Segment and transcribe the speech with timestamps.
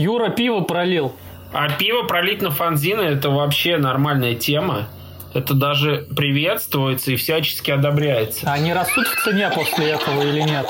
[0.00, 1.12] Юра пиво пролил.
[1.52, 4.88] А пиво пролить на фанзины это вообще нормальная тема.
[5.34, 8.50] Это даже приветствуется и всячески одобряется.
[8.50, 10.66] Они растут в цене после этого или нет?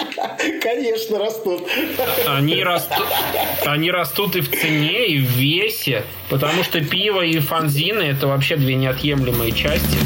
[0.60, 1.62] Конечно, растут.
[2.26, 3.06] Они растут,
[3.64, 8.56] они растут и в цене, и в весе, потому что пиво и фанзины это вообще
[8.56, 9.96] две неотъемлемые части.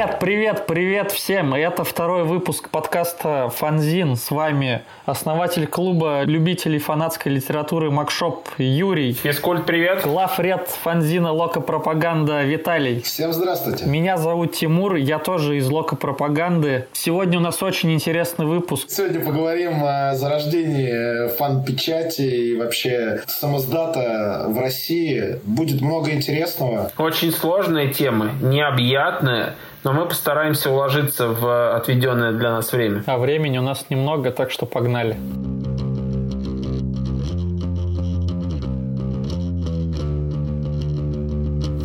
[0.00, 1.52] Привет, привет, привет всем!
[1.52, 4.16] Это второй выпуск подкаста «Фанзин».
[4.16, 9.12] С вами основатель клуба любителей фанатской литературы Макшоп Юрий.
[9.12, 10.04] Физкульт, привет!
[10.04, 13.02] Главред фанзина Лока Пропаганда Виталий.
[13.02, 13.84] Всем здравствуйте.
[13.84, 16.86] Меня зовут Тимур, я тоже из Лока Пропаганды.
[16.94, 18.88] Сегодня у нас очень интересный выпуск.
[18.88, 25.38] Сегодня поговорим о зарождении фан-печати и вообще самоздата в России.
[25.44, 26.90] Будет много интересного.
[26.96, 33.02] Очень сложная тема, необъятная, но мы постараемся уложиться в отведенное для нас время.
[33.06, 35.16] А времени у нас немного, так что погнали.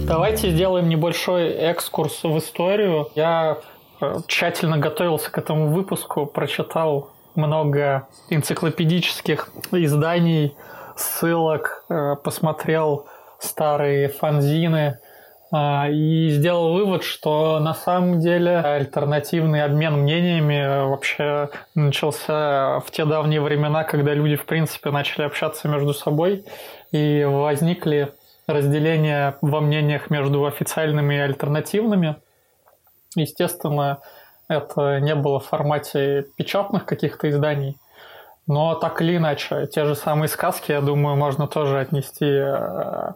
[0.08, 3.10] Давайте сделаем небольшой экскурс в историю.
[3.16, 3.58] Я
[4.00, 10.56] э, тщательно готовился к этому выпуску, прочитал много энциклопедических изданий,
[10.96, 13.08] ссылок, э, посмотрел
[13.40, 15.00] старые фанзины,
[15.90, 23.42] и сделал вывод, что на самом деле альтернативный обмен мнениями вообще начался в те давние
[23.42, 26.46] времена, когда люди, в принципе, начали общаться между собой,
[26.92, 28.12] и возникли
[28.48, 32.16] разделения во мнениях между официальными и альтернативными.
[33.16, 34.00] Естественно,
[34.48, 37.78] это не было в формате печатных каких-то изданий,
[38.48, 43.14] но так или иначе, те же самые сказки, я думаю, можно тоже отнести э,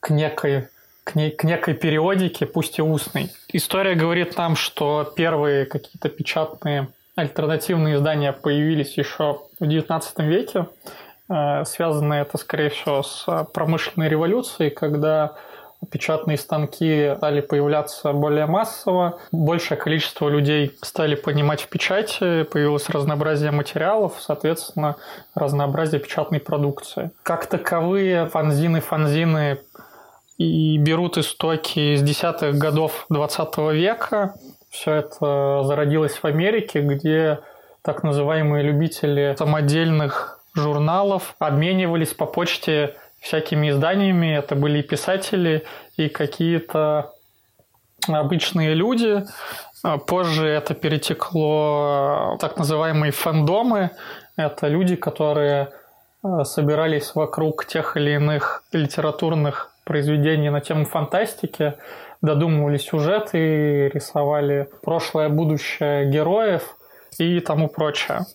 [0.00, 0.68] к некой
[1.06, 3.30] к, не, к некой периодике, пусть и устной.
[3.52, 10.66] История говорит нам, что первые какие-то печатные альтернативные издания появились еще в XIX веке.
[11.30, 13.24] Э, связано это, скорее всего, с
[13.54, 15.36] промышленной революцией, когда
[15.92, 23.52] печатные станки стали появляться более массово, большее количество людей стали понимать в печати, появилось разнообразие
[23.52, 24.96] материалов, соответственно,
[25.36, 27.12] разнообразие печатной продукции.
[27.22, 29.58] Как таковые фанзины, фанзины
[30.38, 34.34] и берут истоки из десятых годов 20 века.
[34.70, 37.40] Все это зародилось в Америке, где
[37.82, 44.36] так называемые любители самодельных журналов обменивались по почте всякими изданиями.
[44.36, 45.64] Это были и писатели,
[45.96, 47.12] и какие-то
[48.06, 49.24] обычные люди.
[50.06, 53.90] Позже это перетекло в так называемые фэндомы.
[54.36, 55.70] Это люди, которые
[56.22, 61.74] э, собирались вокруг тех или иных литературных произведений на тему фантастики,
[62.20, 66.76] додумывали сюжеты, рисовали прошлое, будущее героев
[67.18, 68.26] и тому прочее.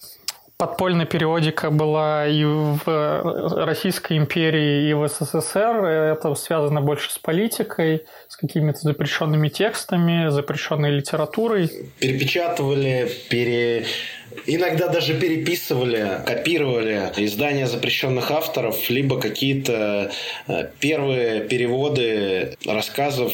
[0.61, 5.83] Подпольная периодика была и в Российской империи, и в СССР.
[5.83, 11.67] Это связано больше с политикой, с какими-то запрещенными текстами, запрещенной литературой.
[11.97, 13.87] Перепечатывали, пере
[14.45, 20.11] Иногда даже переписывали, копировали издания запрещенных авторов, либо какие-то
[20.47, 23.33] э, первые переводы рассказов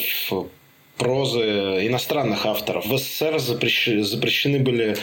[0.97, 2.85] прозы иностранных авторов.
[2.85, 4.97] В СССР запрещены, запрещены были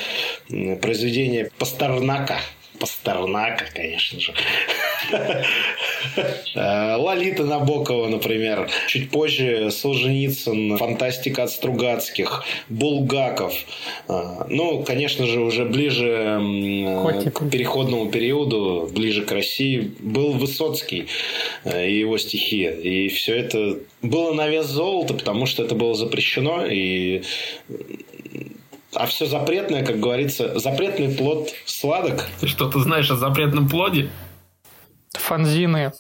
[0.81, 2.39] произведения Пастернака,
[2.79, 4.35] Пастернака, конечно же.
[6.55, 8.69] Э, Лолита Набокова, например.
[8.89, 13.55] Чуть позже Солженицын, фантастика от Стругацких, Булгаков.
[14.09, 16.41] Э, ну, конечно же, уже ближе
[17.35, 21.07] к переходному периоду, ближе к России, был Высоцкий
[21.65, 22.65] э, и его стихи.
[22.65, 27.23] И все это было на вес золота, потому что это было запрещено, и
[28.95, 32.29] а все запретное, как говорится, запретный плод сладок.
[32.41, 34.09] Ты что-то знаешь о запретном плоде?
[35.17, 35.93] Фанзины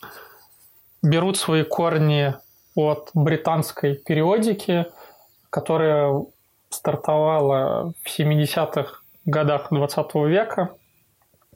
[1.02, 2.34] берут свои корни
[2.74, 4.86] от британской периодики,
[5.50, 6.24] которая
[6.70, 10.70] стартовала в 70-х годах 20 века.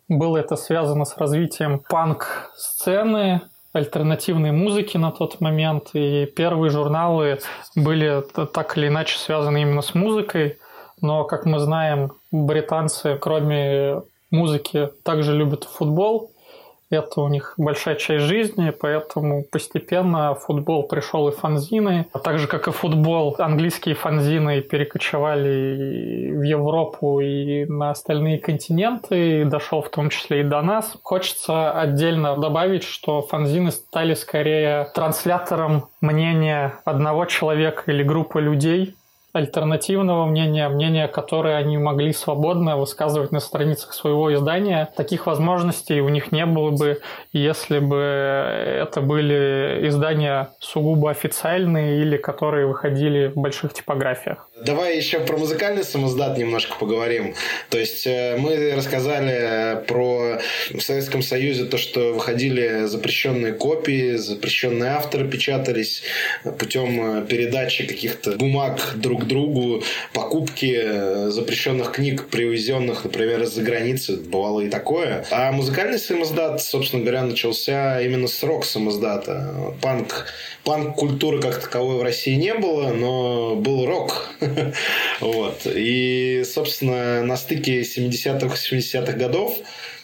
[0.08, 7.40] Было это связано с развитием панк-сцены, альтернативной музыки на тот момент, и первые журналы
[7.74, 8.22] были
[8.52, 10.58] так или иначе связаны именно с музыкой–
[11.00, 16.32] но, как мы знаем, британцы, кроме музыки, также любят футбол.
[16.90, 22.06] Это у них большая часть жизни, поэтому постепенно футбол пришел и фанзины.
[22.12, 29.42] А так же, как и футбол, английские фанзины перекочевали в Европу и на остальные континенты,
[29.42, 30.96] и дошел в том числе и до нас.
[31.02, 38.94] Хочется отдельно добавить, что фанзины стали скорее транслятором мнения одного человека или группы людей,
[39.38, 44.88] альтернативного мнения, мнения, которое они могли свободно высказывать на страницах своего издания.
[44.96, 47.00] Таких возможностей у них не было бы,
[47.32, 54.48] если бы это были издания сугубо официальные или которые выходили в больших типографиях.
[54.64, 57.34] Давай еще про музыкальный самоздат немножко поговорим.
[57.70, 60.40] То есть э, мы рассказали про
[60.70, 66.02] в Советском Союзе то, что выходили запрещенные копии, запрещенные авторы печатались
[66.58, 69.82] путем э, передачи каких-то бумаг друг другу,
[70.12, 74.16] покупки э, запрещенных книг, привезенных, например, из-за границы.
[74.16, 75.24] Бывало и такое.
[75.30, 79.74] А музыкальный самоздат, собственно говоря, начался именно с рок-самоздата.
[79.80, 80.26] Панк,
[80.64, 84.30] панк-культуры как таковой в России не было, но был рок.
[85.20, 85.62] Вот.
[85.66, 89.58] И, собственно, на стыке 70-х, 70-х годов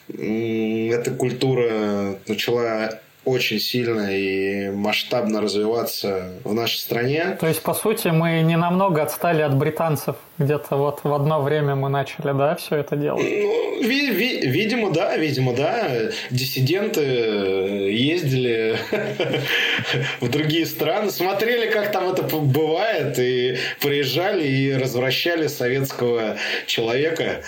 [0.08, 7.36] эта культура начала очень сильно и масштабно развиваться в нашей стране.
[7.40, 10.16] То есть, по сути, мы не намного отстали от британцев.
[10.38, 13.22] Где-то вот в одно время мы начали, да, все это делать?
[13.24, 15.88] Ну, ви- ви- видимо, да, видимо, да.
[16.30, 18.76] Диссиденты ездили
[20.20, 26.36] в другие страны, смотрели, как там это бывает, и приезжали и развращали советского
[26.66, 27.42] человека.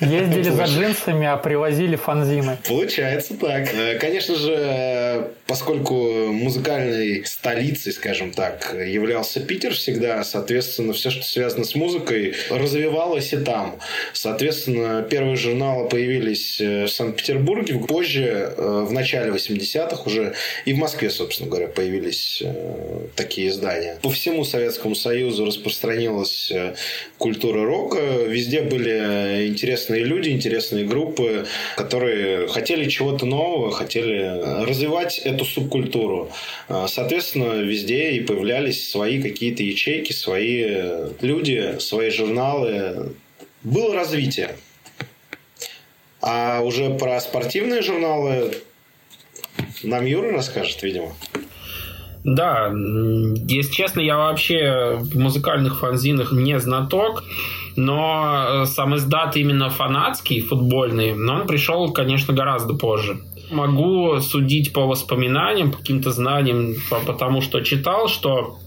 [0.00, 2.58] Ездили за джинсами, а привозили фанзины.
[2.68, 3.74] Получается так.
[3.74, 5.94] Э, конечно же, поскольку
[6.32, 13.38] музыкальной столицей, скажем так, являлся Питер всегда, соответственно, все, что связано с музыкой, развивалось и
[13.38, 13.80] там.
[14.12, 17.80] Соответственно, первые журналы появились э, в Санкт-Петербурге.
[17.80, 20.34] Позже, э, в начале 80-х уже
[20.64, 22.42] и в Москве, собственно говоря, появились
[23.16, 23.98] такие издания.
[24.02, 26.52] По всему Советскому Союзу распространилась
[27.18, 27.98] культура рока.
[27.98, 31.46] Везде были интересные интересные люди, интересные группы,
[31.76, 36.30] которые хотели чего-то нового, хотели развивать эту субкультуру.
[36.68, 40.66] А, соответственно, везде и появлялись свои какие-то ячейки, свои
[41.20, 43.12] люди, свои журналы.
[43.62, 44.56] Было развитие.
[46.20, 48.52] А уже про спортивные журналы
[49.82, 51.14] нам Юра расскажет, видимо.
[52.24, 52.72] Да,
[53.48, 57.22] если честно, я вообще в музыкальных фанзинах не знаток,
[57.78, 63.20] но э, сам издат именно фанатский, футбольный, но он пришел, конечно, гораздо позже.
[63.52, 66.74] Могу судить по воспоминаниям, по каким-то знаниям,
[67.06, 68.58] потому что читал, что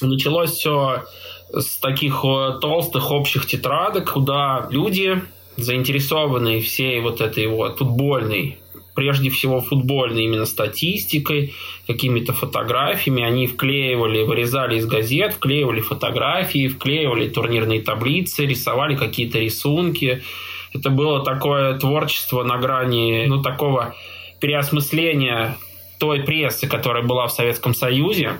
[0.00, 1.04] началось все
[1.52, 5.22] с таких э, толстых общих тетрадок, куда люди,
[5.58, 8.58] заинтересованные всей вот этой вот футбольной
[8.98, 11.54] прежде всего футбольной именно статистикой,
[11.86, 13.22] какими-то фотографиями.
[13.22, 20.24] Они вклеивали, вырезали из газет, вклеивали фотографии, вклеивали турнирные таблицы, рисовали какие-то рисунки.
[20.74, 23.94] Это было такое творчество на грани, ну, такого
[24.40, 25.56] переосмысления
[26.00, 28.32] той прессы, которая была в Советском Союзе.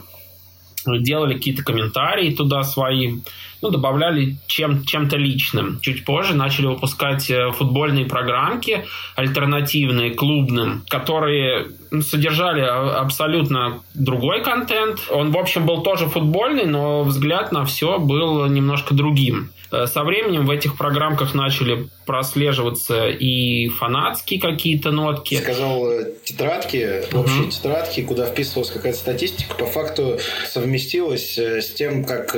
[0.87, 3.19] Делали какие-то комментарии туда свои
[3.61, 5.81] ну, добавляли чем, чем-то личным.
[5.81, 8.85] Чуть позже начали выпускать э, футбольные программки
[9.17, 11.69] альтернативные клубным, которые
[12.01, 15.01] содержали абсолютно другой контент.
[15.11, 19.51] Он, в общем, был тоже футбольный, но взгляд на все был немножко другим.
[19.71, 25.35] Э, со временем в этих программках начали прослеживаться и фанатские какие-то нотки.
[25.37, 27.51] Сказал э, тетрадки, общие угу.
[27.51, 32.37] тетрадки, куда вписывалась какая-то статистика, по факту совместилась с тем, как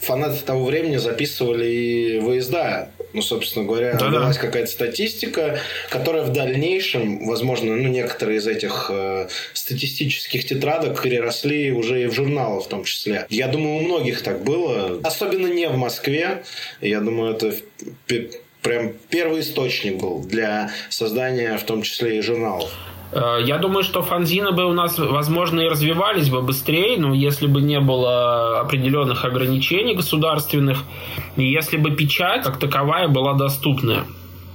[0.00, 2.90] фанаты того времени записывали и выезда.
[3.16, 4.12] Ну, собственно говоря, да -да.
[4.12, 5.58] велась какая-то статистика,
[5.88, 12.12] которая в дальнейшем, возможно, ну, некоторые из этих э, статистических тетрадок переросли уже и в
[12.12, 13.26] журналы в том числе.
[13.30, 15.00] Я думаю, у многих так было.
[15.02, 16.42] Особенно не в Москве.
[16.82, 17.54] Я думаю, это
[18.60, 22.70] прям первый источник был для создания в том числе и журналов.
[23.12, 27.46] Э, я думаю, что фанзины бы у нас, возможно, и развивались бы быстрее, но если
[27.46, 30.84] бы не было определенных ограничений государственных,
[31.36, 34.04] и если бы печать как таковая была доступная.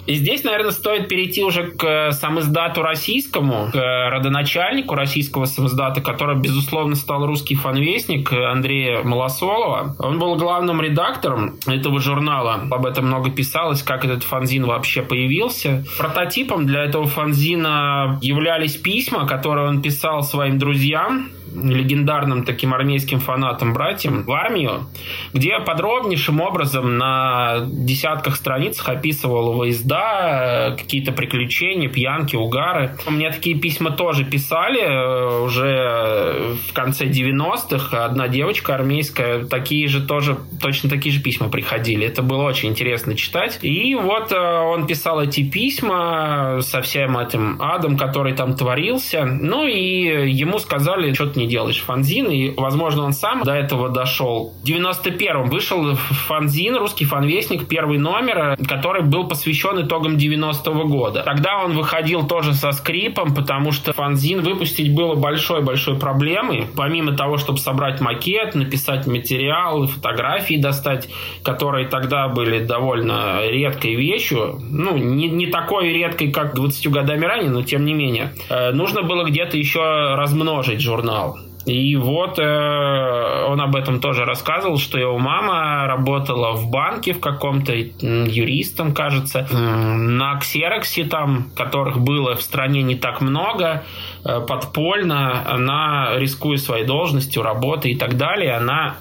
[0.06, 6.96] И здесь, наверное, стоит перейти уже к самоиздату российскому, к родоначальнику российского самоиздата, которым, безусловно,
[6.96, 9.96] стал русский фанвестник Андрея Малосолова.
[10.00, 12.68] Он был главным редактором этого журнала.
[12.72, 15.86] Об этом много писалось, как этот фанзин вообще появился.
[15.98, 24.24] Прототипом для этого фанзина являлись письма, которые он писал своим друзьям, легендарным таким армейским фанатам-братьям
[24.24, 24.86] в армию,
[25.34, 32.96] где подробнейшим образом на десятках страницах описывал выезда, какие-то приключения, пьянки, угары.
[33.08, 38.06] Мне такие письма тоже писали э, уже в конце 90-х.
[38.06, 42.06] Одна девочка армейская, такие же тоже, точно такие же письма приходили.
[42.06, 43.60] Это было очень интересно читать.
[43.62, 49.26] И вот э, он писал эти письма со всем этим адом, который там творился.
[49.26, 52.30] Ну и ему сказали, что ты не делаешь фанзин.
[52.30, 54.54] И, возможно, он сам до этого дошел.
[54.62, 61.24] В 91-м вышел фанзин, русский фанвестник, первый номер, который был посвящен итогам 90-го года.
[61.24, 66.68] Тогда он выходил тоже со скрипом, потому что фанзин выпустить было большой-большой проблемой.
[66.76, 71.10] Помимо того, чтобы собрать макет, написать материал, фотографии достать,
[71.44, 74.60] которые тогда были довольно редкой вещью.
[74.60, 78.34] Ну, не, не такой редкой, как 20 годами ранее, но тем не менее.
[78.50, 79.82] Э, нужно было где-то еще
[80.16, 81.31] размножить журнал.
[81.66, 87.20] И вот э, он об этом тоже рассказывал, что его мама работала в банке в
[87.20, 93.84] каком-то юристом, кажется, на ксероксе там, которых было в стране не так много,
[94.26, 98.96] э, подпольно, она, рискуя своей должностью, работой и так далее, она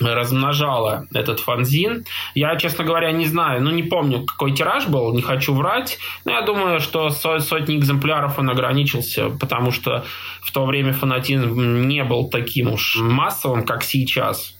[0.00, 2.04] размножала этот фанзин.
[2.34, 6.32] Я, честно говоря, не знаю, ну не помню, какой тираж был, не хочу врать, но
[6.32, 10.04] я думаю, что сотни экземпляров он ограничился, потому что
[10.42, 14.54] в то время фанатизм не был таким уж массовым, как сейчас.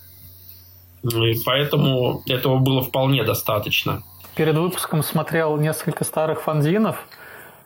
[1.03, 4.03] И поэтому этого было вполне достаточно.
[4.37, 6.97] Перед выпуском смотрел несколько старых фанзинов,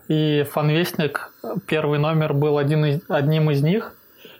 [0.08, 1.32] и фанвестник,
[1.66, 3.95] первый номер был один из, одним из них.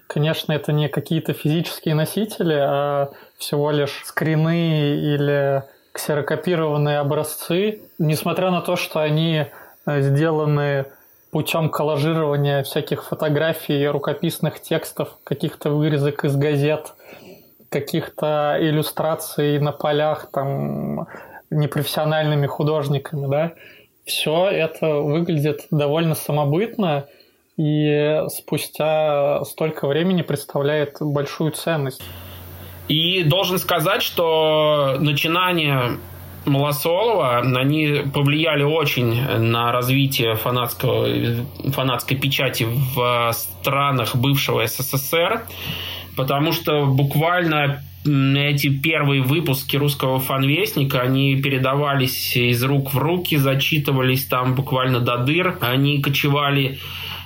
[0.07, 7.81] Конечно, это не какие-то физические носители, а всего лишь скрины или ксерокопированные образцы.
[7.99, 9.47] Несмотря на то, что они
[9.87, 10.87] э, сделаны
[11.31, 16.95] путем коллажирования всяких фотографий, рукописных текстов, каких-то вырезок из газет,
[17.69, 21.09] каких-то иллюстраций на полях там
[21.51, 23.53] непрофессиональными художниками, да,
[24.05, 27.07] все это выглядит довольно самобытно
[27.57, 32.03] и спустя столько времени представляет большую ценность.
[32.89, 35.99] И должен сказать, что начинание
[36.45, 41.09] Малосолова, они повлияли очень на развитие фанатского,
[41.73, 45.43] фанатской печати в странах бывшего СССР,
[46.17, 54.27] потому что буквально эти первые выпуски русского фанвестника, они передавались из рук в руки, зачитывались
[54.27, 55.59] там буквально до дыр.
[55.61, 56.79] Они кочевали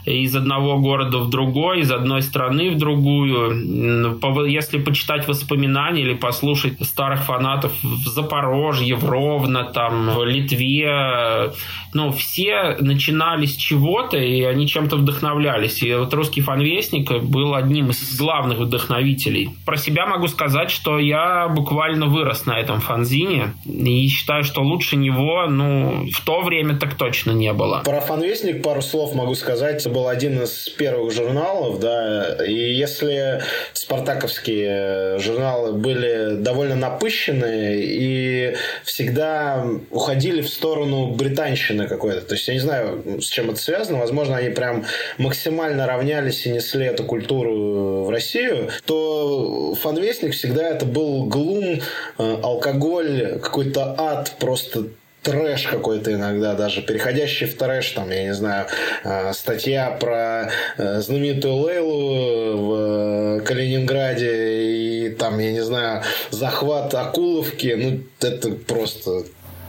[0.04, 4.49] из одного города в другой, из одной страны в другую.
[4.49, 11.52] Если почитать воспоминания или послушать старых фанатов в Запорожье, в Ровно, там, в Литве,
[11.92, 15.83] ну, все начинали с чего-то, и они чем-то вдохновлялись.
[15.83, 19.50] И вот русский фанвестник был одним из главных вдохновителей.
[19.66, 24.97] Про себя могу сказать, что я буквально вырос на этом фанзине, и считаю, что лучше
[24.97, 27.83] него, ну, в то время так точно не было.
[27.85, 33.42] Про фанвестник пару слов могу сказать был один из первых журналов, да, и если
[33.73, 42.54] спартаковские журналы были довольно напыщенные и всегда уходили в сторону британщины какой-то, то есть я
[42.54, 44.85] не знаю, с чем это связано, возможно, они прям
[45.18, 51.80] максимально равнялись и несли эту культуру в Россию, то фанвестник всегда это был глум,
[52.18, 54.85] э, алкоголь, какой-то ад просто
[55.22, 58.66] трэш какой-то иногда, даже переходящий в трэш, там, я не знаю,
[59.04, 67.74] э, статья про э, знаменитую Лейлу в Калининграде и там, я не знаю, захват Акуловки,
[67.76, 69.24] ну, это просто...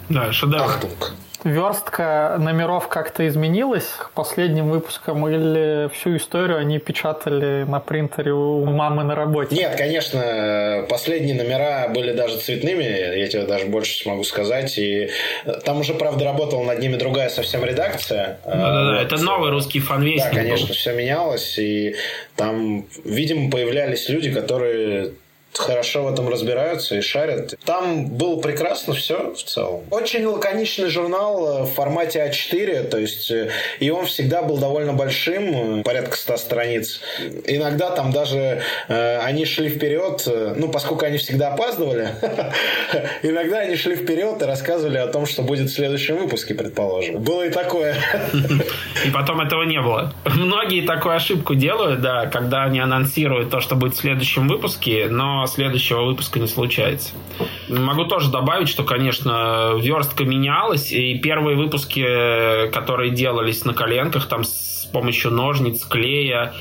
[0.10, 0.64] Да, шедевр.
[0.64, 1.14] Ахтунг
[1.44, 8.66] верстка номеров как-то изменилась к последним выпускам или всю историю они печатали на принтере у
[8.66, 9.56] мамы на работе?
[9.56, 12.84] Нет, конечно, последние номера были даже цветными,
[13.18, 14.78] я тебе даже больше смогу сказать.
[14.78, 15.10] И
[15.66, 18.40] там уже, правда, работала над ними другая совсем редакция.
[18.46, 19.02] Да-да-да, вот.
[19.02, 20.32] это новый русский фанвестник.
[20.32, 20.76] Да, конечно, был.
[20.76, 21.96] все менялось, и
[22.36, 25.14] там, видимо, появлялись люди, которые
[25.54, 27.56] хорошо в этом разбираются и шарят.
[27.66, 29.82] Там было прекрасно все в целом.
[29.92, 35.80] Очень лаконичный журнал в формате А4, то есть э, и он всегда был довольно большим,
[35.80, 37.02] э, порядка 100 страниц.
[37.46, 42.10] Иногда там даже э, они шли вперед, э, ну, поскольку они всегда опаздывали,
[43.24, 47.20] иногда они шли вперед и рассказывали о том, что будет в следующем выпуске, предположим.
[47.22, 47.96] Было и такое.
[49.06, 50.14] И потом этого не было.
[50.26, 55.41] Многие такую ошибку делают, да, когда они анонсируют то, что будет в следующем выпуске, но
[55.48, 57.12] следующего выпуска не случается.
[57.70, 64.44] Могу тоже добавить, что, конечно, верстка менялась, и первые выпуски, которые делались на коленках, там
[64.44, 66.54] с помощью ножниц, клея,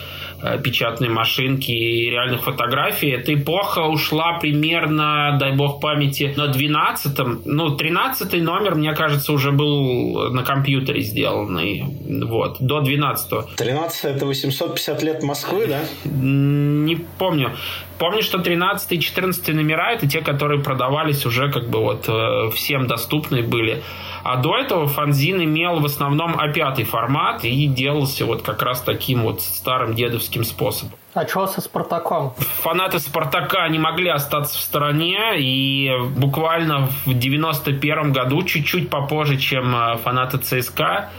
[0.42, 3.10] э, печатной машинки и реальных фотографий.
[3.10, 7.42] Эта эпоха ушла примерно, дай бог памяти, на 12-м.
[7.44, 11.84] Ну, 13 номер, мне кажется, уже был на компьютере сделанный.
[12.26, 13.46] Вот, до 12-го.
[13.56, 15.80] 13 это 850 лет Москвы, да?
[16.04, 17.52] Не помню.
[18.00, 22.50] Помню, что 13 и 14 номера это те, которые продавались уже как бы вот э,
[22.54, 23.82] всем доступны были.
[24.24, 29.24] А до этого фанзин имел в основном А5 формат и делался вот как раз таким
[29.24, 30.94] вот старым дедовским способом.
[31.12, 32.32] А что со Спартаком?
[32.62, 39.76] Фанаты Спартака не могли остаться в стороне, и буквально в 91 году, чуть-чуть попозже, чем
[39.76, 41.10] э, фанаты ЦСКА,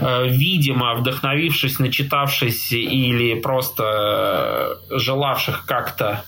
[0.00, 6.24] видимо, вдохновившись, начитавшись или просто желавших как-то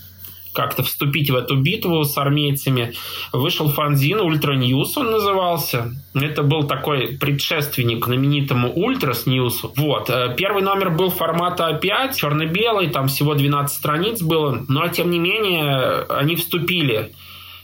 [0.58, 2.92] как-то вступить в эту битву с армейцами,
[3.32, 5.92] вышел фанзин Ultra News, он назывался.
[6.14, 9.62] Это был такой предшественник знаменитому Ultras News.
[9.76, 10.10] Вот.
[10.10, 15.20] Э, первый номер был формата А5, черно-белый, там всего 12 страниц было, но тем не
[15.20, 17.12] менее они вступили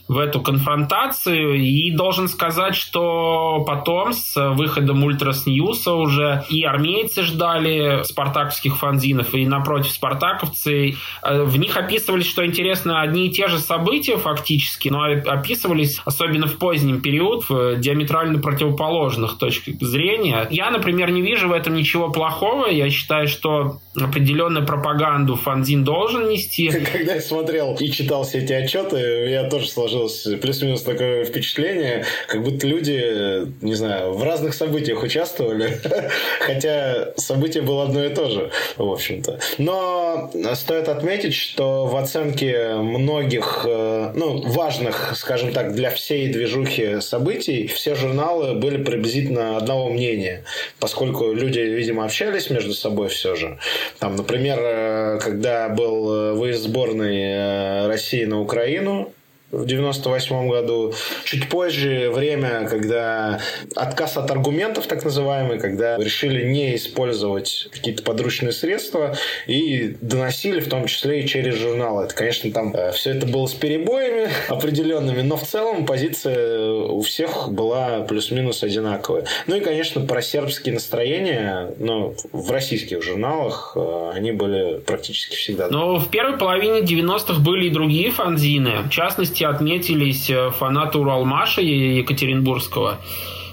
[0.08, 1.54] в эту конфронтацию.
[1.54, 9.34] И должен сказать, что потом с выходом Ультрас Ньюса уже и армейцы ждали спартаковских фанзинов,
[9.34, 10.94] и напротив спартаковцы.
[11.23, 16.46] Э, в них описывались, что интересно, одни и те же события фактически, но описывались, особенно
[16.46, 20.46] в позднем период, в диаметрально противоположных точках зрения.
[20.50, 22.66] Я, например, не вижу в этом ничего плохого.
[22.66, 26.70] Я считаю, что определенную пропаганду фанзин должен нести.
[26.92, 28.96] Когда я смотрел и читал все эти отчеты,
[29.30, 35.02] я тоже сложил сложилось плюс-минус такое впечатление, как будто люди, не знаю, в разных событиях
[35.02, 35.78] участвовали,
[36.40, 39.38] хотя событие было одно и то же, в общем-то.
[39.58, 47.00] Но стоит отметить, что в оценке многих, э, ну, важных, скажем так, для всей движухи
[47.00, 50.44] событий, все журналы были приблизительно одного мнения,
[50.80, 53.58] поскольку люди, видимо, общались между собой все же.
[53.98, 59.12] Там, например, э, когда был э, выезд сборной России на Украину,
[59.54, 60.92] в 98 году.
[61.25, 63.40] Чуть позже время, когда
[63.75, 70.68] отказ от аргументов, так называемый, когда решили не использовать какие-то подручные средства и доносили в
[70.68, 72.04] том числе и через журналы.
[72.04, 77.00] Это, конечно, там э, все это было с перебоями определенными, но в целом позиция у
[77.02, 79.25] всех была плюс-минус одинаковая.
[79.46, 85.68] Ну и, конечно, про сербские настроения, но в российских журналах э, они были практически всегда.
[85.68, 88.83] Но в первой половине 90-х были и другие фанзины.
[88.83, 92.98] В частности, отметились э, фанаты Уралмаша Екатеринбургского.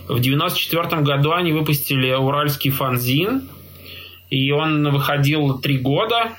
[0.08, 3.50] В 94 году они выпустили уральский фанзин,
[4.30, 6.32] и он выходил три года.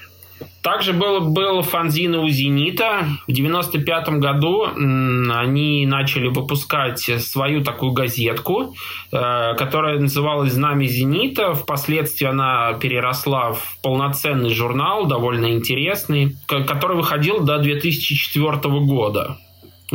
[0.62, 3.06] Также был, был фанзин у «Зенита».
[3.26, 8.74] В 95 году они начали выпускать свою такую газетку,
[9.12, 11.54] э, которая называлась «Знамя Зенита».
[11.54, 19.38] Впоследствии она переросла в полноценный журнал, довольно интересный, который выходил до 2004 года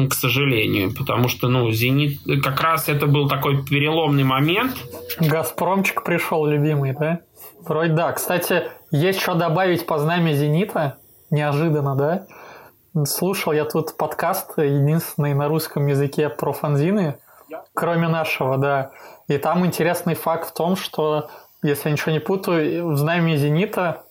[0.06, 4.76] к сожалению, потому что, ну, «Зенит» как раз это был такой переломный момент.
[5.20, 7.22] «Газпромчик» пришел, любимый, да?
[7.60, 8.12] Вроде да.
[8.14, 10.98] Кстати, есть что добавить по знамя «Зенита»?
[11.30, 12.26] Неожиданно, да?
[13.06, 17.18] Слушал я тут подкаст, единственный на русском языке про фанзины,
[17.74, 18.92] кроме нашего, да.
[19.28, 21.30] И там интересный факт в том, что,
[21.62, 24.04] если я ничего не путаю, в знамя «Зенита»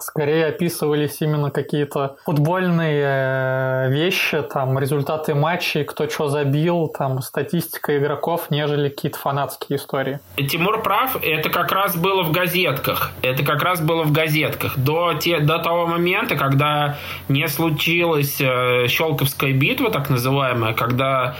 [0.00, 7.96] скорее описывались именно какие-то футбольные э, вещи, там результаты матчей, кто что забил, там статистика
[7.98, 10.20] игроков, нежели какие-то фанатские истории.
[10.36, 13.12] Тимур прав, это как раз было в газетках.
[13.22, 14.76] Это как раз было в газетках.
[14.78, 16.96] До, те, до того момента, когда
[17.28, 21.36] не случилась э, Щелковская битва, так называемая, когда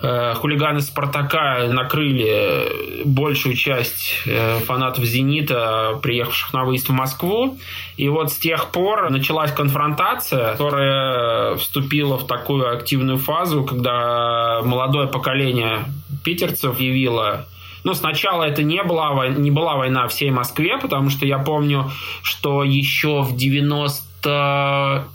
[0.00, 7.58] хулиганы Спартака накрыли большую часть э, фанатов Зенита, приехавших на выезд в Москву.
[7.96, 15.08] И вот с тех пор началась конфронтация, которая вступила в такую активную фазу, когда молодое
[15.08, 15.84] поколение
[16.24, 17.46] питерцев явило
[17.84, 21.90] ну, сначала это не была, не была война всей Москве, потому что я помню,
[22.22, 25.08] что еще в 90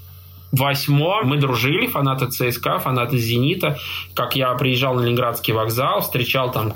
[0.54, 3.78] восьмом мы дружили, фанаты ЦСКА, фанаты «Зенита».
[4.14, 6.74] Как я приезжал на Ленинградский вокзал, встречал там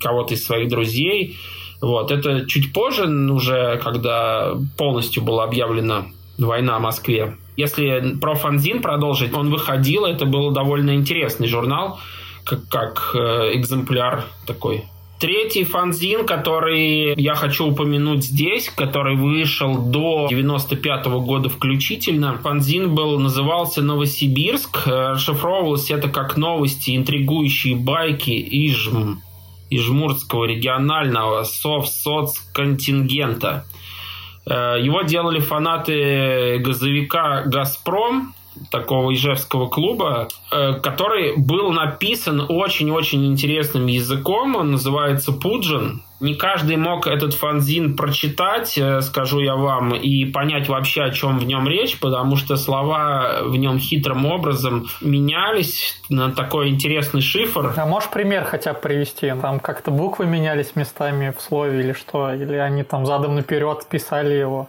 [0.00, 1.36] кого-то из своих друзей.
[1.80, 2.10] Вот.
[2.10, 6.06] Это чуть позже, уже когда полностью была объявлена
[6.38, 7.36] война в Москве.
[7.56, 11.98] Если про фанзин продолжить, он выходил, это был довольно интересный журнал,
[12.44, 14.84] как, как э, экземпляр такой
[15.18, 22.36] Третий фанзин, который я хочу упомянуть здесь, который вышел до 95 -го года включительно.
[22.42, 24.86] Фанзин был, назывался «Новосибирск».
[24.86, 29.22] Расшифровывалось это как новости, интригующие байки Ижм,
[29.70, 33.64] Ижмурского регионального совсоцконтингента.
[34.44, 38.34] Э, его делали фанаты газовика «Газпром»,
[38.70, 44.56] такого ижевского клуба, э, который был написан очень-очень интересным языком.
[44.56, 46.02] Он называется «Пуджин».
[46.18, 51.38] Не каждый мог этот фанзин прочитать, э, скажу я вам, и понять вообще, о чем
[51.38, 57.74] в нем речь, потому что слова в нем хитрым образом менялись на такой интересный шифр.
[57.76, 59.30] А можешь пример хотя бы привести?
[59.42, 62.32] Там как-то буквы менялись местами в слове или что?
[62.32, 64.68] Или они там задом наперед писали его?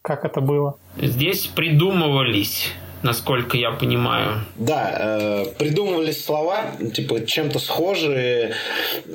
[0.00, 0.76] Как это было?
[0.96, 4.44] Здесь придумывались насколько я понимаю.
[4.56, 8.54] Да, э, придумывались слова, типа чем-то схожие,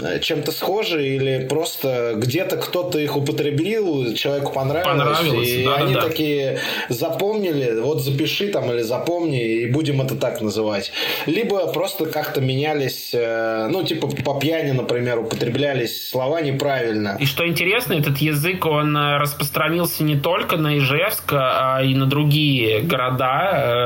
[0.02, 5.94] э, чем-то схожие или просто где-то кто-то их употребил, человеку понравилось, понравилось и да, они
[5.94, 10.92] да, такие запомнили, вот запиши там или запомни и будем это так называть.
[11.26, 17.18] Либо просто как-то менялись, э, ну типа по пьяни, например, употреблялись слова неправильно.
[17.20, 22.06] И что интересно, этот язык он э, распространился не только на Ижевск, а и на
[22.06, 23.77] другие города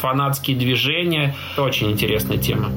[0.00, 1.34] фанатские движения.
[1.56, 2.70] Очень интересная тема.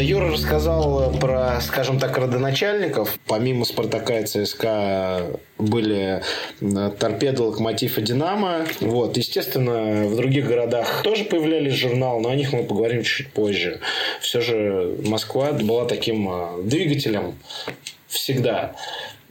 [0.00, 3.18] Юра рассказал про, скажем так, родоначальников.
[3.26, 5.26] Помимо «Спартака» и ЦСКА
[5.58, 6.22] были
[6.98, 8.66] торпеды, локомотив и «Динамо».
[8.80, 9.16] Вот.
[9.16, 13.80] Естественно, в других городах тоже появлялись журналы, но о них мы поговорим чуть позже.
[14.20, 17.34] Все же Москва была таким а, двигателем
[18.08, 18.74] всегда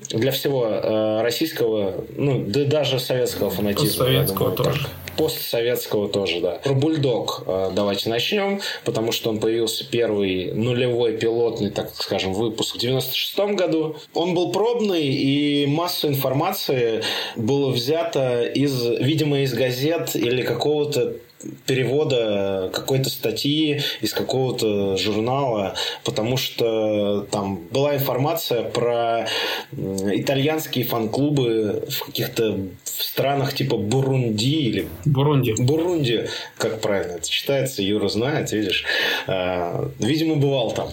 [0.09, 4.05] для всего э, российского, ну, да даже советского фанатизма.
[4.05, 4.81] Советского тоже.
[4.81, 4.89] Так.
[5.17, 6.59] Постсоветского тоже, да.
[6.63, 12.75] Про бульдог э, давайте начнем, потому что он появился первый нулевой пилотный, так скажем, выпуск
[12.75, 13.97] в 96 году.
[14.13, 17.03] Он был пробный, и массу информации
[17.35, 21.17] было взято из, видимо, из газет или какого-то
[21.65, 29.27] перевода какой-то статьи из какого-то журнала, потому что там была информация про
[29.71, 35.55] итальянские фан-клубы в каких-то странах типа Бурунди или Бурунди.
[35.57, 38.83] Бурунди, как правильно это читается, Юра знает, видишь.
[39.27, 40.89] А, видимо, бывал там.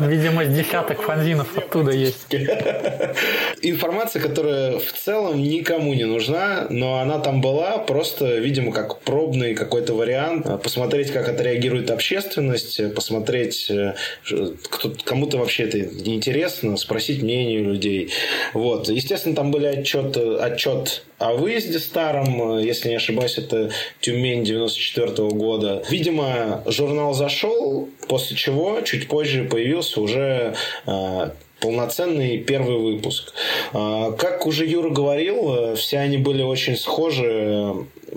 [0.00, 2.26] Видимо, десяток фанзинов оттуда есть.
[3.62, 9.54] Информация, которая в целом никому не нужна, но она там была, просто, видимо, как пробный
[9.54, 10.46] какой-то вариант.
[10.62, 13.94] Посмотреть, как отреагирует общественность, посмотреть, э,
[15.04, 18.10] кому-то вообще это неинтересно, спросить мнение людей.
[18.54, 18.88] Вот.
[18.88, 25.34] Естественно, там были отчет, отчет о выезде старом, если не ошибаюсь, это Тюмень 94 -го
[25.34, 25.82] года.
[25.90, 30.54] Видимо, журнал зашел, после чего чуть позже появился уже
[30.86, 31.30] э,
[31.60, 33.34] полноценный первый выпуск.
[33.74, 37.74] Э, как уже Юра говорил, э, все они были очень схожи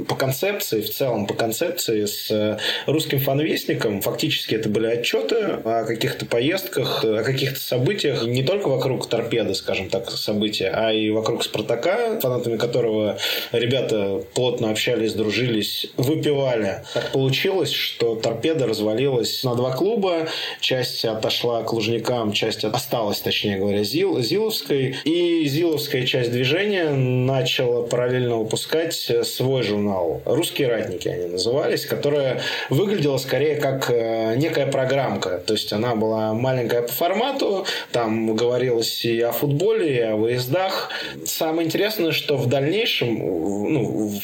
[0.08, 4.01] по концепции, в целом по концепции с э, русским фанвестником.
[4.01, 9.89] Фактически это были отчеты о каких-то поездках, о каких-то событиях, не только вокруг торпеды, скажем
[9.89, 13.17] так, события, а и вокруг Спартака, фанатами которого
[13.51, 16.84] ребята плотно общались, дружились, выпивали.
[16.93, 20.27] Так получилось, что торпеда развалилась на два клуба,
[20.60, 27.86] часть отошла к Лужникам, часть осталась, точнее говоря, Зил, Зиловской, и Зиловская часть движения начала
[27.86, 34.67] параллельно выпускать свой журнал журнал «Русские ратники» они назывались, которая выглядела скорее как э, некая
[34.67, 35.41] программка.
[35.46, 40.89] То есть она была маленькая по формату, там говорилось и о футболе, и о выездах.
[41.26, 44.19] Самое интересное, что в дальнейшем, ну,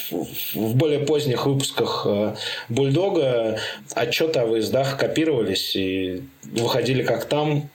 [0.54, 2.36] в более поздних выпусках э,
[2.69, 3.60] «Бульдога»
[3.93, 7.69] отчеты о выездах копировались и выходили как там,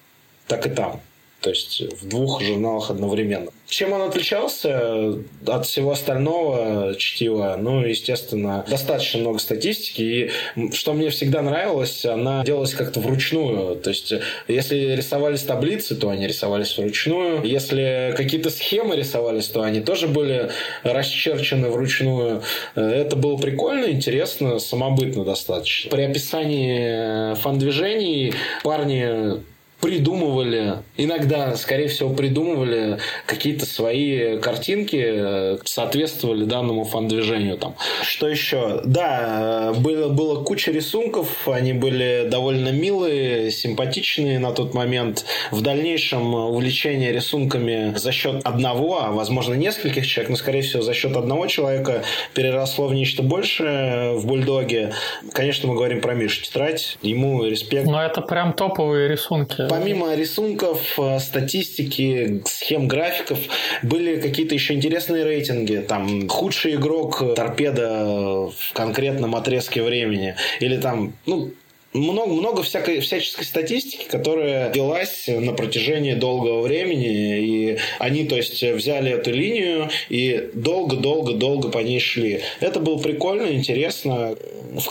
[0.46, 1.00] так и там.
[1.44, 3.50] То есть в двух журналах одновременно.
[3.68, 7.58] Чем он отличался от всего остального чтива?
[7.60, 10.00] Ну, естественно, достаточно много статистики.
[10.00, 13.76] И что мне всегда нравилось, она делалась как-то вручную.
[13.76, 14.14] То есть,
[14.48, 17.42] если рисовались таблицы, то они рисовались вручную.
[17.44, 20.50] Если какие-то схемы рисовались, то они тоже были
[20.82, 22.40] расчерчены вручную.
[22.74, 25.90] Это было прикольно, интересно, самобытно достаточно.
[25.90, 29.42] При описании фан-движений парни
[29.84, 37.58] придумывали, иногда, скорее всего, придумывали какие-то свои картинки, э, соответствовали данному фан-движению.
[37.58, 37.74] Там.
[38.02, 38.80] Что еще?
[38.86, 45.26] Да, было, было куча рисунков, они были довольно милые, симпатичные на тот момент.
[45.50, 50.94] В дальнейшем увлечение рисунками за счет одного, а возможно нескольких человек, но, скорее всего, за
[50.94, 54.94] счет одного человека переросло в нечто большее в «Бульдоге».
[55.34, 57.86] Конечно, мы говорим про Мишу Тетрадь, ему респект.
[57.86, 63.38] Но это прям топовые рисунки помимо рисунков, э, статистики, схем графиков,
[63.82, 65.76] были какие-то еще интересные рейтинги.
[65.76, 70.36] Там худший игрок торпеда в конкретном отрезке времени.
[70.60, 71.52] Или там, ну,
[71.94, 78.62] много, много всякой, всяческой статистики, которая велась на протяжении долгого времени, и они, то есть,
[78.62, 82.40] взяли эту линию и долго-долго-долго по ней шли.
[82.60, 84.34] Это было прикольно, интересно.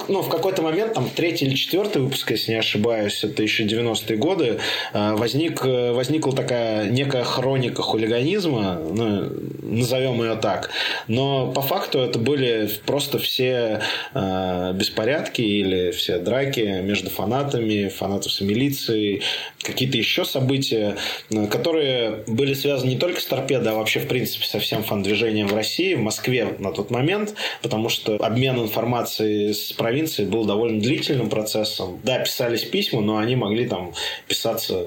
[0.07, 4.17] Ну, в какой-то момент, там, третий или четвертый выпуск, если не ошибаюсь, это еще 90-е
[4.17, 4.59] годы,
[4.93, 9.29] э, возник, возникла такая некая хроника хулиганизма, ну,
[9.61, 10.69] назовем ее так.
[11.09, 13.81] Но по факту это были просто все
[14.13, 19.23] э, беспорядки или все драки между фанатами, фанатов с милицией,
[19.63, 20.95] какие-то еще события,
[21.32, 25.47] э, которые были связаны не только с торпедо, а вообще, в принципе, со всем фан-движением
[25.47, 30.79] в России, в Москве на тот момент, потому что обмен информацией с провинцией был довольно
[30.79, 31.99] длительным процессом.
[32.03, 33.93] Да, писались письма, но они могли там
[34.27, 34.86] писаться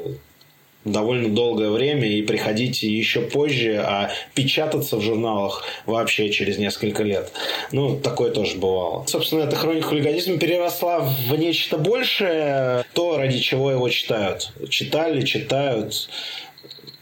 [0.87, 7.33] довольно долгое время и приходить еще позже, а печататься в журналах вообще через несколько лет.
[7.73, 9.05] Ну, такое тоже бывало.
[9.07, 14.53] Собственно, эта хроника хулиганизма переросла в нечто большее, то, ради чего его читают.
[14.71, 16.09] Читали, читают,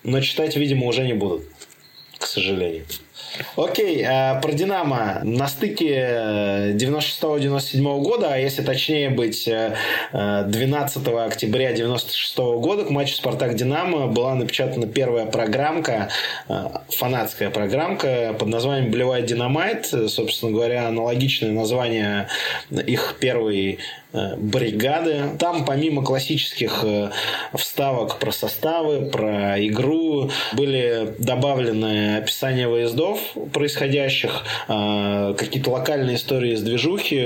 [0.03, 1.44] но читать, видимо, уже не будут,
[2.18, 2.85] к сожалению.
[3.57, 5.20] Окей, э, про Динамо.
[5.25, 9.49] На стыке 96-97 года, а если точнее быть,
[10.12, 16.11] 12 э, октября 96 года к матчу «Спартак-Динамо» была напечатана первая программка,
[16.49, 19.87] э, фанатская программка под названием «Блевает Динамайт».
[19.87, 22.29] Собственно говоря, аналогичное название
[22.70, 24.04] их первой Э,
[24.38, 25.31] бригады.
[25.38, 27.11] Там помимо классических э,
[27.55, 33.18] вставок про составы, про игру, были добавлены описания выездов
[33.53, 37.20] происходящих, э, какие-то локальные истории из движухи,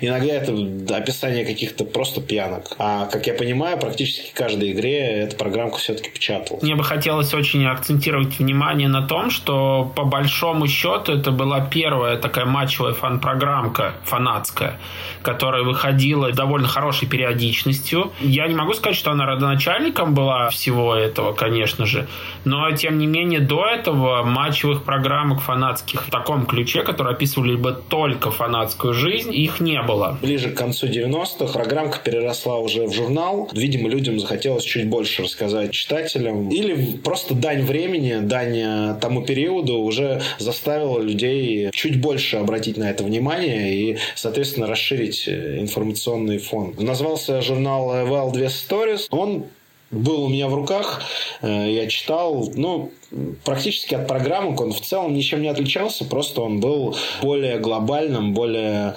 [0.00, 0.52] иногда это
[0.94, 2.74] описание каких-то просто пьянок.
[2.78, 6.58] А, как я понимаю, практически каждой игре эта программка все-таки печатала.
[6.62, 12.16] Мне бы хотелось очень акцентировать внимание на том, что по большому счету это была первая
[12.18, 14.78] такая матчевая фан-программка фанатская,
[15.22, 18.12] которая выходила выходила довольно хорошей периодичностью.
[18.20, 22.06] Я не могу сказать, что она родоначальником была всего этого, конечно же,
[22.44, 27.76] но, тем не менее, до этого матчевых программок фанатских в таком ключе, которые описывали бы
[27.88, 30.18] только фанатскую жизнь, их не было.
[30.22, 33.48] Ближе к концу 90-х программка переросла уже в журнал.
[33.52, 36.48] Видимо, людям захотелось чуть больше рассказать читателям.
[36.50, 43.04] Или просто дань времени, дань тому периоду уже заставила людей чуть больше обратить на это
[43.04, 46.74] внимание и, соответственно, расширить информационную информационный фон.
[46.78, 49.06] Назвался журнал Well 2 Stories.
[49.10, 49.46] Он
[49.90, 51.02] был у меня в руках,
[51.40, 52.92] э, я читал, ну,
[53.44, 58.94] практически от программок он в целом ничем не отличался, просто он был более глобальным, более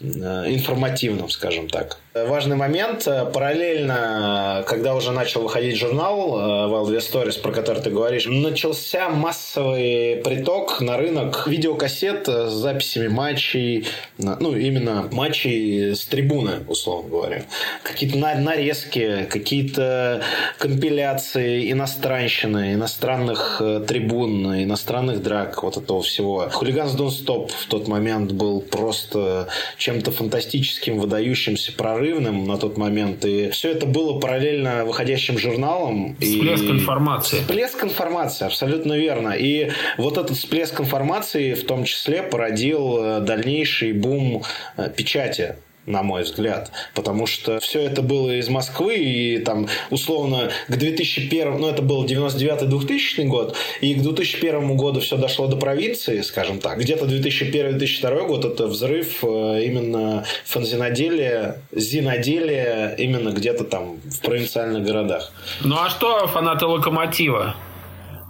[0.00, 0.04] э,
[0.48, 1.98] информативным, скажем так.
[2.14, 3.08] Важный момент.
[3.32, 9.08] Параллельно, когда уже начал выходить журнал э, Wild West Stories, про который ты говоришь, начался
[9.08, 13.86] массовый приток на рынок видеокассет с записями матчей,
[14.18, 17.44] ну, именно матчей с трибуны, условно говоря.
[17.82, 20.22] Какие-то нарезки, какие-то
[20.58, 26.48] компиляции иностранщины, иностранных Э, трибун, иностранных драк, вот этого всего.
[26.50, 33.24] Хулиганс Don't Stop в тот момент был просто чем-то фантастическим, выдающимся, прорывным на тот момент.
[33.24, 36.16] И все это было параллельно выходящим журналом.
[36.20, 36.70] Всплеск и...
[36.70, 37.40] информации.
[37.40, 39.30] Всплеск информации, абсолютно верно.
[39.30, 44.42] И вот этот всплеск информации в том числе породил э, дальнейший бум
[44.76, 46.70] э, печати на мой взгляд.
[46.94, 52.04] Потому что все это было из Москвы, и там, условно, к 2001, ну, это был
[52.04, 56.78] 99-2000 год, и к 2001 году все дошло до провинции, скажем так.
[56.78, 65.32] Где-то 2001-2002 год это взрыв э, именно фанзиноделия, зиноделия именно где-то там в провинциальных городах.
[65.62, 67.56] Ну, а что фанаты «Локомотива»?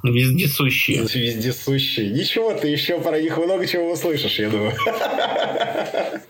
[0.05, 1.07] Вездесущие.
[1.15, 2.11] Вездесущие.
[2.11, 4.75] Ничего, ты еще про них много чего услышишь, я думаю.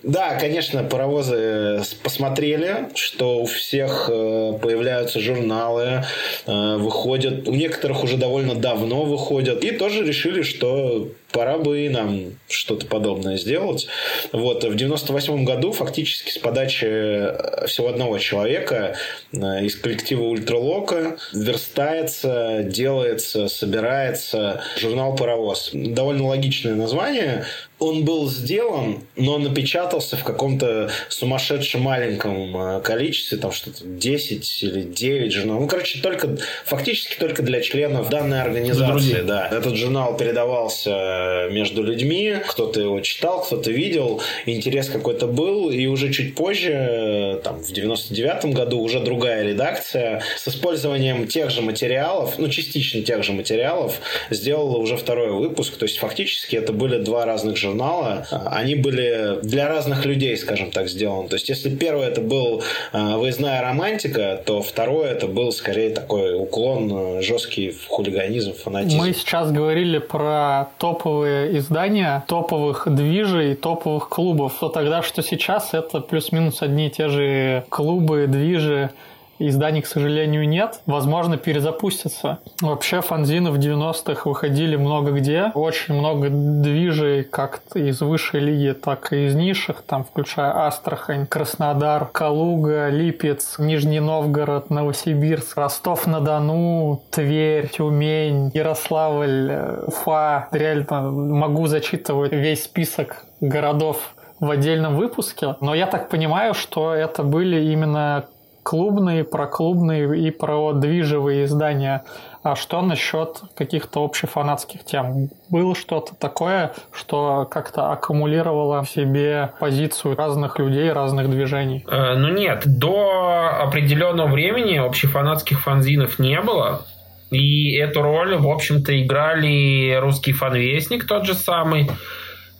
[0.02, 6.04] Да, конечно, паровозы э, посмотрели, что у всех э, появляются журналы,
[6.46, 11.88] э, выходят, у некоторых уже довольно давно выходят, и тоже решили, что пора бы и
[11.88, 13.88] нам что-то подобное сделать.
[14.32, 18.96] Вот, в 98 году фактически с подачи э, всего одного человека
[19.32, 25.70] э, из коллектива Ультралока верстается, делается, собирается журнал «Паровоз».
[25.72, 27.44] Довольно логичное название,
[27.78, 34.82] он был сделан, но напечатался в каком-то сумасшедшем маленьком э, количестве, там что-то 10 или
[34.82, 35.62] 9 журналов.
[35.62, 39.22] Ну, короче, только, фактически только для членов данной организации.
[39.22, 39.48] Да.
[39.50, 46.12] Этот журнал передавался между людьми, кто-то его читал, кто-то видел, интерес какой-то был, и уже
[46.12, 52.48] чуть позже, там, в 99 году, уже другая редакция с использованием тех же материалов, ну,
[52.48, 57.56] частично тех же материалов, сделала уже второй выпуск, то есть фактически это были два разных
[57.64, 61.28] журнала они были для разных людей, скажем так, сделаны.
[61.28, 67.22] То есть, если первое это был выездная романтика, то второе это был скорее такой уклон
[67.22, 68.98] жесткий в хулиганизм, фанатизм.
[68.98, 74.52] Мы сейчас говорили про топовые издания, топовых движей, топовых клубов.
[74.60, 78.90] То тогда, что сейчас, это плюс-минус одни и те же клубы, движи,
[79.38, 80.80] Изданий, к сожалению, нет.
[80.86, 82.38] Возможно, перезапустится.
[82.60, 85.50] Вообще фанзины в 90-х выходили много где.
[85.54, 92.06] Очень много движей как из высшей лиги, так и из низших, там, включая Астрахань, Краснодар,
[92.06, 99.52] Калуга, Липец, Нижний Новгород, Новосибирск, Ростов-на-Дону, Тверь, Тюмень, Ярославль,
[99.86, 100.48] Уфа.
[100.52, 107.22] Реально могу зачитывать весь список городов в отдельном выпуске, но я так понимаю, что это
[107.22, 108.26] были именно
[108.64, 112.02] клубные, проклубные и про движевые издания.
[112.42, 115.28] А что насчет каких-то общефанатских тем?
[115.48, 121.84] Было что-то такое, что как-то аккумулировало в себе позицию разных людей, разных движений?
[121.88, 126.82] Э, ну нет, до определенного времени общефанатских фанзинов не было.
[127.30, 131.90] И эту роль, в общем-то, играли русский фанвестник тот же самый,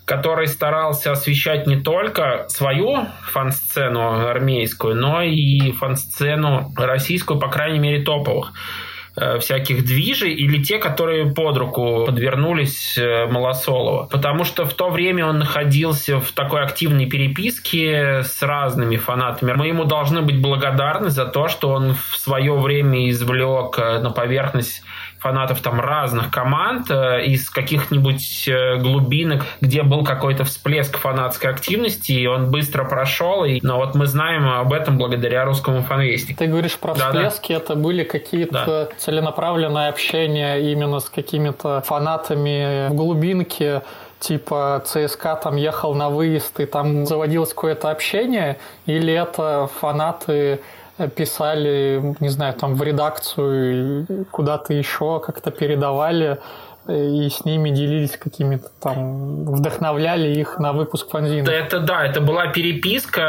[0.05, 8.05] который старался освещать не только свою фан-сцену армейскую, но и фан-сцену российскую, по крайней мере,
[8.05, 8.53] топовых
[9.17, 14.07] э, всяких движей или те, которые под руку подвернулись э, Малосолова.
[14.07, 19.53] Потому что в то время он находился в такой активной переписке с разными фанатами.
[19.53, 24.11] Мы ему должны быть благодарны за то, что он в свое время извлек э, на
[24.11, 24.83] поверхность
[25.25, 32.13] фанатов там разных команд э, из каких-нибудь э, глубинок, где был какой-то всплеск фанатской активности,
[32.13, 33.47] и он быстро прошел.
[33.47, 36.39] И, но вот мы знаем об этом благодаря русскому фанвестику.
[36.39, 37.59] Ты говоришь про да, всплески, да.
[37.59, 38.89] это были какие-то да.
[38.99, 43.81] целенаправленные общения именно с какими-то фанатами в глубинке,
[44.21, 50.61] типа ЦСКА там ехал на выезд и там заводилось какое-то общение, или это фанаты
[51.17, 56.39] писали, не знаю, там в редакцию, куда-то еще как-то передавали
[56.88, 61.49] и с ними делились какими-то там, вдохновляли их на выпуск фанзина.
[61.49, 63.23] Это да, это была переписка,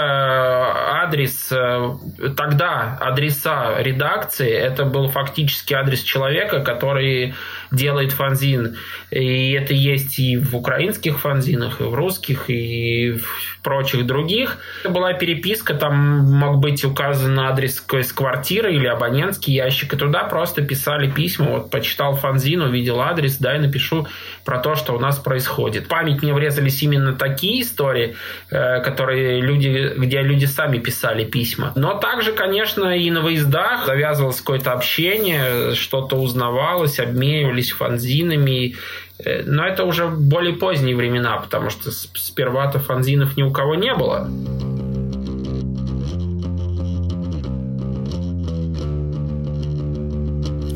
[1.03, 1.95] адрес, э,
[2.35, 7.33] тогда адреса редакции, это был фактически адрес человека, который
[7.71, 8.77] делает фанзин.
[9.11, 14.57] И это есть и в украинских фанзинах, и в русских, и в прочих других.
[14.81, 20.25] Это была переписка, там мог быть указан адрес из квартиры или абонентский ящик, и туда
[20.25, 21.51] просто писали письма.
[21.51, 24.07] Вот почитал фанзин, увидел адрес, дай напишу
[24.43, 25.85] про то, что у нас происходит.
[25.85, 28.15] В память мне врезались именно такие истории,
[28.49, 31.71] э, которые люди, где люди сами писали письма.
[31.75, 38.75] Но также, конечно, и на выездах завязывалось какое-то общение, что-то узнавалось, обменивались фанзинами.
[39.19, 43.93] Э, но это уже более поздние времена, потому что сперва-то фанзинов ни у кого не
[43.93, 44.27] было.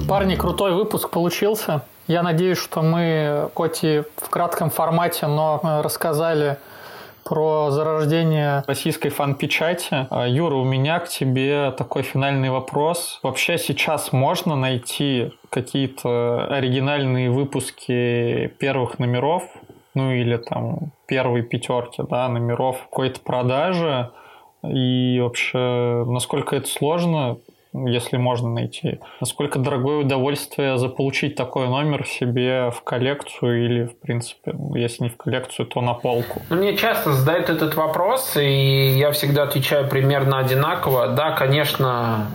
[0.09, 1.83] Парни, крутой выпуск получился.
[2.07, 6.57] Я надеюсь, что мы, хоть и в кратком формате, но э, рассказали
[7.23, 10.07] про зарождение российской фан-печати.
[10.09, 13.19] А, Юра, у меня к тебе такой финальный вопрос.
[13.21, 19.43] Вообще сейчас можно найти какие-то оригинальные выпуски первых номеров,
[19.93, 24.09] ну или там первой пятерки да, номеров какой-то продажи,
[24.63, 27.37] и вообще, насколько это сложно,
[27.73, 28.99] если можно найти.
[29.19, 35.17] Насколько дорогое удовольствие заполучить такой номер себе в коллекцию или, в принципе, если не в
[35.17, 36.41] коллекцию, то на полку?
[36.49, 41.09] Ну, мне часто задают этот вопрос, и я всегда отвечаю примерно одинаково.
[41.09, 42.27] Да, конечно,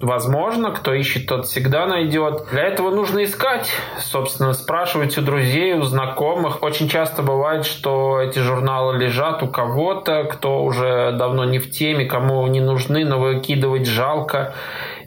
[0.00, 2.46] возможно, кто ищет, тот всегда найдет.
[2.50, 6.62] Для этого нужно искать, собственно, спрашивать у друзей, у знакомых.
[6.62, 12.06] Очень часто бывает, что эти журналы лежат у кого-то, кто уже давно не в теме,
[12.06, 14.54] кому не нужны, но выкидывать жалко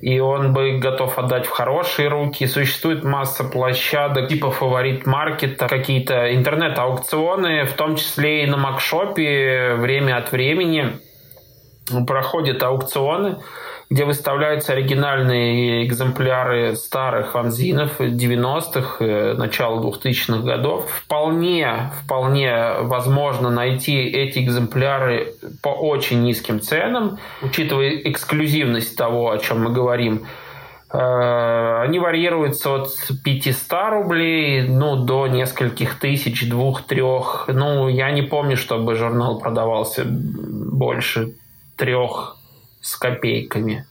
[0.02, 2.48] и он бы готов отдать в хорошие руки.
[2.48, 10.18] Существует масса площадок типа фаворит маркета, какие-то интернет-аукционы, в том числе и на Макшопе время
[10.18, 11.00] от времени
[12.08, 13.38] проходят аукционы,
[13.92, 20.90] где выставляются оригинальные экземпляры старых фанзинов 90-х, э, начала 2000-х годов.
[20.90, 29.66] Вполне, вполне возможно найти эти экземпляры по очень низким ценам, учитывая эксклюзивность того, о чем
[29.66, 30.26] мы говорим.
[30.94, 32.88] Э, они варьируются от
[33.26, 37.50] 500 рублей ну, до нескольких тысяч, двух-трех.
[37.50, 41.34] Ну, я не помню, чтобы журнал продавался больше
[41.76, 42.38] трех
[42.82, 43.86] с копейками.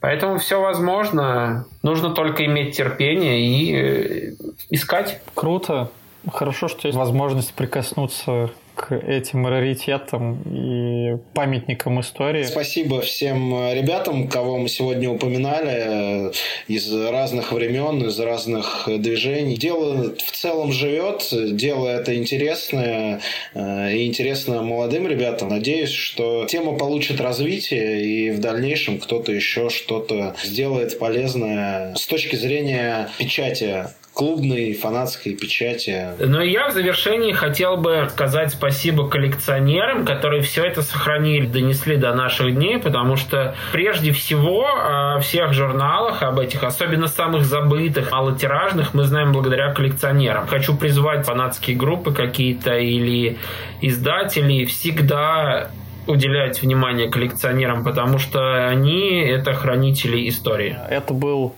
[0.00, 1.66] Поэтому все возможно.
[1.82, 4.32] Нужно только иметь терпение и э,
[4.70, 5.20] искать.
[5.34, 5.90] Круто.
[6.32, 12.44] Хорошо, что есть возможность прикоснуться к этим раритетам и памятникам истории.
[12.44, 16.32] Спасибо всем ребятам, кого мы сегодня упоминали,
[16.68, 19.56] из разных времен, из разных движений.
[19.56, 23.20] Дело в целом живет, дело это интересное
[23.54, 25.48] э, и интересно молодым ребятам.
[25.48, 32.36] Надеюсь, что тема получит развитие и в дальнейшем кто-то еще что-то сделает полезное с точки
[32.36, 33.86] зрения печати
[34.18, 36.08] клубной фанатской печати.
[36.18, 42.12] Но я в завершении хотел бы сказать спасибо коллекционерам, которые все это сохранили, донесли до
[42.12, 48.92] наших дней, потому что прежде всего о всех журналах, об этих, особенно самых забытых, малотиражных,
[48.92, 50.48] мы знаем благодаря коллекционерам.
[50.48, 53.38] Хочу призвать фанатские группы какие-то или
[53.80, 55.70] издатели всегда
[56.08, 60.76] уделять внимание коллекционерам, потому что они это хранители истории.
[60.90, 61.54] Это был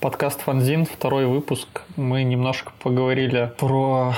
[0.00, 1.82] Подкаст «Фанзин», второй выпуск.
[1.96, 4.14] Мы немножко поговорили про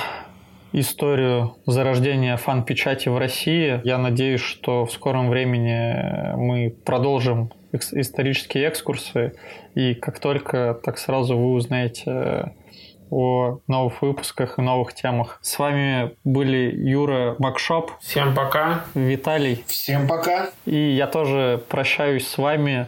[0.71, 3.81] историю зарождения фан-печати в России.
[3.83, 9.33] Я надеюсь, что в скором времени мы продолжим исторические экскурсы,
[9.75, 12.53] и как только, так сразу вы узнаете
[13.09, 15.37] о новых выпусках и новых темах.
[15.41, 17.91] С вами были Юра Макшоп.
[17.99, 18.85] Всем пока.
[18.95, 19.65] Виталий.
[19.67, 20.49] Всем пока.
[20.65, 22.87] И я тоже прощаюсь с вами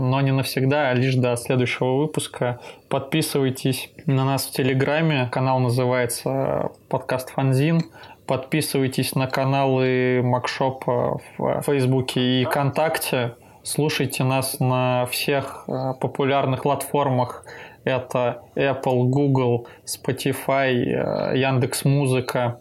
[0.00, 2.58] но не навсегда, а лишь до следующего выпуска.
[2.88, 5.28] Подписывайтесь на нас в Телеграме.
[5.30, 7.82] Канал называется «Подкаст Фанзин».
[8.26, 13.34] Подписывайтесь на каналы Макшопа в Фейсбуке и ВКонтакте.
[13.62, 17.44] Слушайте нас на всех э, популярных платформах.
[17.84, 22.60] Это Apple, Google, Spotify, э, Яндекс Музыка,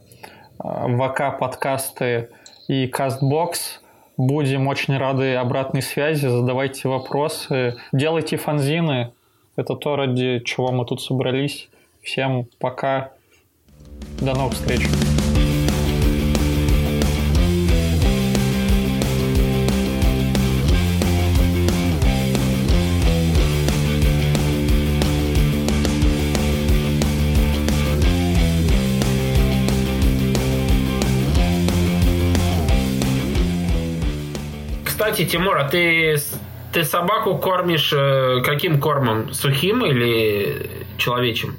[0.64, 2.30] э, ВК подкасты
[2.68, 3.80] и Castbox–
[4.20, 9.14] Будем очень рады обратной связи, задавайте вопросы, делайте фанзины.
[9.56, 11.70] Это то, ради чего мы тут собрались.
[12.02, 13.14] Всем пока.
[14.20, 14.82] До новых встреч.
[35.20, 36.16] Кстати, Тимур, а ты,
[36.72, 39.34] ты собаку кормишь э, каким кормом?
[39.34, 41.58] Сухим или человечим?